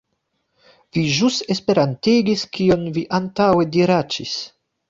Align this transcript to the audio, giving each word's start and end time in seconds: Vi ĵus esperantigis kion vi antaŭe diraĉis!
Vi 0.97 1.03
ĵus 1.17 1.37
esperantigis 1.55 2.47
kion 2.57 2.89
vi 2.97 3.07
antaŭe 3.19 3.71
diraĉis! 3.77 4.35